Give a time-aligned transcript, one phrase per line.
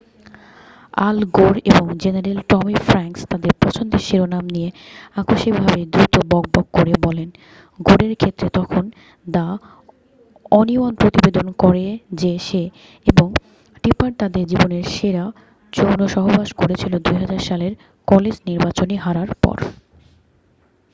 [0.99, 4.69] আল Gore এবং general Tommy Franks তাদের পছন্দের শিরোনাম নিয়ে
[5.15, 7.29] আকস্মিকভাবেই দ্রুত বকবক করে বলেন
[7.79, 8.83] গোরের ক্ষেত্রে যখন
[9.25, 9.47] দ্যা
[10.51, 11.85] ওনিয়ন প্রতিবেদন করে
[12.13, 12.63] যে সে
[13.07, 13.27] এবং
[13.83, 15.25] টিপার তাদের জীবনের সেরা
[15.73, 17.67] যৌনসহবাস করেছিল ২০০০ সালে
[18.07, 19.57] কলেজ নির্বাচনী হারার পর।